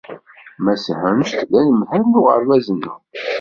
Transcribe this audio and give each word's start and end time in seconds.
Mass 0.63 0.85
Hunt 0.99 1.29
d 1.51 1.53
anemhal 1.59 2.03
n 2.09 2.19
uɣebaz-nneɣ. 2.19 2.97